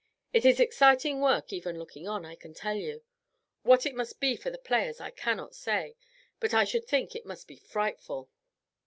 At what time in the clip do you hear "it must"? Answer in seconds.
3.85-4.19, 7.15-7.47